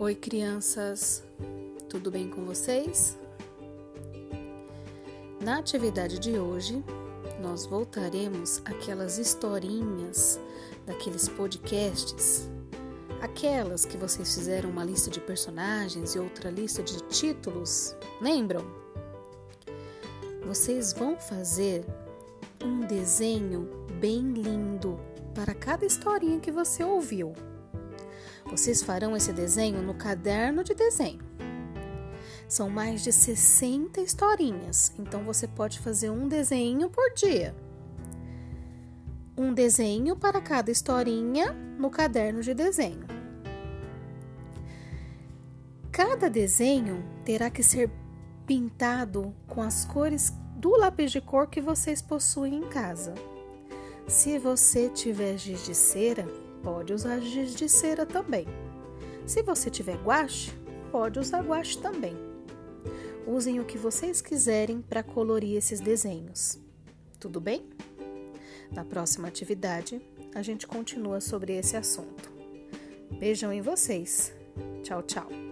[0.00, 1.24] Oi, crianças,
[1.88, 3.18] tudo bem com vocês?
[5.40, 6.84] Na atividade de hoje,
[7.42, 10.38] nós voltaremos aquelas historinhas
[10.86, 12.48] daqueles podcasts,
[13.20, 18.64] aquelas que vocês fizeram uma lista de personagens e outra lista de títulos, lembram?
[20.46, 21.84] Vocês vão fazer
[22.62, 23.68] um desenho
[23.98, 24.96] bem lindo
[25.34, 27.34] para cada historinha que você ouviu.
[28.50, 31.20] Vocês farão esse desenho no caderno de desenho.
[32.48, 37.54] São mais de 60 historinhas, então você pode fazer um desenho por dia.
[39.36, 43.06] Um desenho para cada historinha no caderno de desenho.
[45.92, 47.90] Cada desenho terá que ser
[48.46, 53.14] pintado com as cores do lápis de cor que vocês possuem em casa.
[54.06, 56.26] Se você tiver giz de cera,
[56.62, 58.46] pode usar giz de cera também.
[59.26, 60.52] Se você tiver guache,
[60.90, 62.16] pode usar guache também.
[63.26, 66.58] Usem o que vocês quiserem para colorir esses desenhos.
[67.20, 67.68] Tudo bem?
[68.72, 70.00] Na próxima atividade,
[70.34, 72.30] a gente continua sobre esse assunto.
[73.18, 74.32] Beijão em vocês.
[74.82, 75.47] Tchau, tchau.